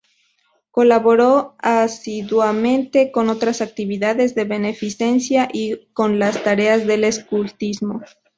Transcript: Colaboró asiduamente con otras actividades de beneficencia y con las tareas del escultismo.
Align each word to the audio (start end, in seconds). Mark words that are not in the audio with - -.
Colaboró 0.71 1.55
asiduamente 1.59 3.11
con 3.11 3.29
otras 3.29 3.61
actividades 3.61 4.33
de 4.33 4.45
beneficencia 4.45 5.47
y 5.53 5.89
con 5.93 6.17
las 6.17 6.43
tareas 6.43 6.87
del 6.87 7.03
escultismo. 7.03 8.01